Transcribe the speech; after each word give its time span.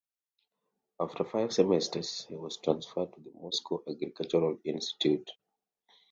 After 0.99 1.23
five 1.25 1.53
semesters 1.53 2.25
he 2.27 2.33
was 2.35 2.57
transferred 2.57 3.13
to 3.13 3.19
the 3.21 3.29
Moscow 3.39 3.83
Agricultural 3.87 4.57
Institute. 4.63 5.29